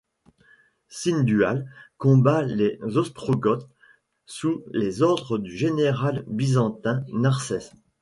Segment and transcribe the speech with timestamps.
[0.87, 1.67] Sinduald
[1.99, 3.69] combat les Ostrogoths
[4.25, 7.73] sous les ordres du général byzantin Narsès.